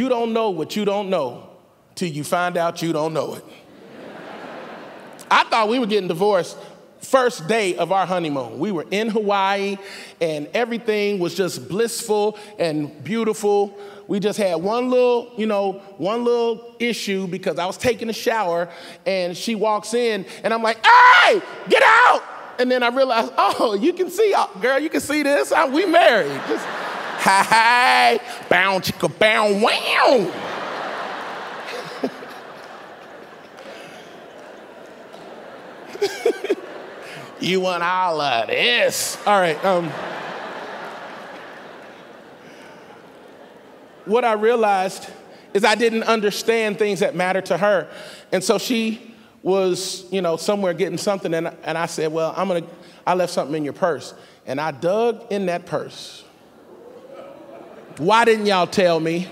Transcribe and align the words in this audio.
You 0.00 0.08
don't 0.08 0.32
know 0.32 0.48
what 0.48 0.76
you 0.76 0.86
don't 0.86 1.10
know 1.10 1.46
till 1.94 2.08
you 2.08 2.24
find 2.24 2.56
out 2.56 2.80
you 2.80 2.90
don't 2.90 3.12
know 3.12 3.34
it. 3.34 3.44
I 5.30 5.44
thought 5.44 5.68
we 5.68 5.78
were 5.78 5.84
getting 5.84 6.08
divorced 6.08 6.56
first 7.02 7.46
day 7.48 7.76
of 7.76 7.92
our 7.92 8.06
honeymoon. 8.06 8.58
We 8.58 8.72
were 8.72 8.86
in 8.90 9.10
Hawaii 9.10 9.76
and 10.18 10.48
everything 10.54 11.18
was 11.18 11.34
just 11.34 11.68
blissful 11.68 12.38
and 12.58 13.04
beautiful. 13.04 13.78
We 14.08 14.20
just 14.20 14.38
had 14.38 14.54
one 14.54 14.88
little, 14.88 15.32
you 15.36 15.44
know, 15.44 15.72
one 15.98 16.24
little 16.24 16.76
issue 16.78 17.26
because 17.26 17.58
I 17.58 17.66
was 17.66 17.76
taking 17.76 18.08
a 18.08 18.14
shower 18.14 18.70
and 19.04 19.36
she 19.36 19.54
walks 19.54 19.92
in 19.92 20.24
and 20.42 20.54
I'm 20.54 20.62
like, 20.62 20.78
hey, 20.82 21.42
get 21.68 21.82
out. 21.82 22.22
And 22.58 22.70
then 22.70 22.82
I 22.82 22.88
realized, 22.88 23.34
oh, 23.36 23.74
you 23.78 23.92
can 23.92 24.08
see, 24.08 24.32
uh, 24.32 24.46
girl, 24.62 24.78
you 24.78 24.88
can 24.88 25.02
see 25.02 25.22
this. 25.22 25.52
we 25.70 25.84
married. 25.84 26.40
Just, 26.48 26.66
hi, 27.20 27.42
hi, 27.42 28.18
bow, 28.48 28.78
chicka, 28.80 29.60
wow. 29.60 30.32
You 37.40 37.60
want 37.60 37.82
all 37.82 38.20
of 38.20 38.48
this. 38.48 39.16
All 39.26 39.40
right. 39.40 39.62
Um, 39.64 39.90
what 44.04 44.24
I 44.24 44.34
realized 44.34 45.08
is 45.54 45.64
I 45.64 45.74
didn't 45.74 46.02
understand 46.02 46.78
things 46.78 47.00
that 47.00 47.14
matter 47.14 47.40
to 47.42 47.56
her. 47.56 47.88
And 48.30 48.44
so 48.44 48.58
she 48.58 49.14
was, 49.42 50.04
you 50.10 50.20
know, 50.20 50.36
somewhere 50.36 50.74
getting 50.74 50.98
something, 50.98 51.32
and, 51.32 51.48
and 51.62 51.78
I 51.78 51.86
said, 51.86 52.12
Well, 52.12 52.34
I'm 52.36 52.48
gonna, 52.48 52.66
I 53.06 53.14
left 53.14 53.32
something 53.32 53.56
in 53.56 53.64
your 53.64 53.72
purse. 53.72 54.12
And 54.46 54.60
I 54.60 54.70
dug 54.70 55.26
in 55.30 55.46
that 55.46 55.64
purse. 55.64 56.24
Why 58.00 58.24
didn't 58.24 58.46
y'all 58.46 58.66
tell 58.66 58.98
me? 58.98 59.28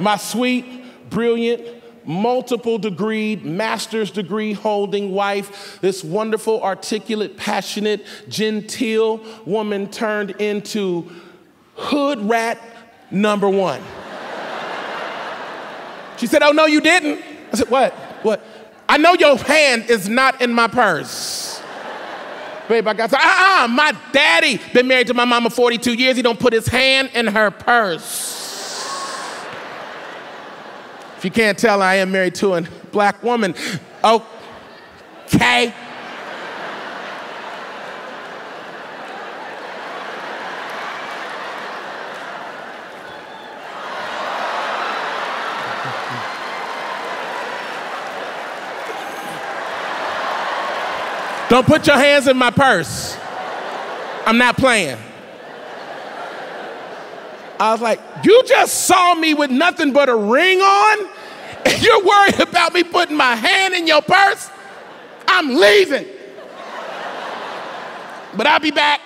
My 0.00 0.16
sweet, 0.16 1.08
brilliant, 1.08 1.62
multiple 2.04 2.78
degree, 2.78 3.36
master's 3.36 4.10
degree 4.10 4.52
holding 4.52 5.12
wife, 5.12 5.78
this 5.80 6.02
wonderful, 6.02 6.64
articulate, 6.64 7.36
passionate, 7.36 8.04
genteel 8.28 9.24
woman 9.46 9.88
turned 9.88 10.30
into 10.40 11.08
hood 11.76 12.18
rat 12.28 12.58
number 13.12 13.48
one. 13.48 13.80
She 16.16 16.26
said, 16.26 16.42
Oh, 16.42 16.50
no, 16.50 16.66
you 16.66 16.80
didn't. 16.80 17.22
I 17.52 17.56
said, 17.56 17.70
What? 17.70 17.92
What? 18.24 18.44
I 18.88 18.96
know 18.96 19.14
your 19.14 19.38
hand 19.38 19.88
is 19.88 20.08
not 20.08 20.42
in 20.42 20.52
my 20.52 20.66
purse. 20.66 21.59
I 22.70 22.94
got 22.94 23.10
to, 23.10 23.16
uh 23.16 23.64
uh, 23.64 23.68
my 23.68 23.92
daddy 24.12 24.60
been 24.72 24.86
married 24.86 25.08
to 25.08 25.14
my 25.14 25.24
mama 25.24 25.50
42 25.50 25.94
years. 25.94 26.16
He 26.16 26.22
don't 26.22 26.38
put 26.38 26.52
his 26.52 26.68
hand 26.68 27.10
in 27.14 27.26
her 27.26 27.50
purse. 27.50 28.38
If 31.16 31.24
you 31.24 31.30
can't 31.30 31.58
tell, 31.58 31.82
I 31.82 31.96
am 31.96 32.12
married 32.12 32.34
to 32.36 32.54
a 32.54 32.62
black 32.92 33.22
woman. 33.22 33.54
Okay. 34.02 35.74
Don't 51.50 51.66
put 51.66 51.84
your 51.88 51.96
hands 51.96 52.28
in 52.28 52.36
my 52.36 52.50
purse. 52.50 53.18
I'm 54.24 54.38
not 54.38 54.56
playing. 54.56 54.98
I 57.58 57.72
was 57.72 57.80
like, 57.80 58.00
You 58.22 58.42
just 58.46 58.86
saw 58.86 59.16
me 59.16 59.34
with 59.34 59.50
nothing 59.50 59.92
but 59.92 60.08
a 60.08 60.14
ring 60.14 60.60
on, 60.60 61.08
and 61.66 61.82
you're 61.82 62.04
worried 62.04 62.38
about 62.38 62.72
me 62.72 62.84
putting 62.84 63.16
my 63.16 63.34
hand 63.34 63.74
in 63.74 63.88
your 63.88 64.00
purse? 64.00 64.48
I'm 65.26 65.56
leaving. 65.56 66.06
But 68.36 68.46
I'll 68.46 68.60
be 68.60 68.70
back. 68.70 69.00